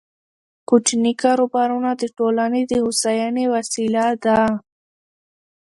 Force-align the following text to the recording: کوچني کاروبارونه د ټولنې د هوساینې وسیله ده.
کوچني 0.69 1.13
کاروبارونه 1.23 1.91
د 2.01 2.03
ټولنې 2.17 2.61
د 2.67 2.73
هوساینې 2.83 3.45
وسیله 3.55 4.05
ده. 4.23 4.39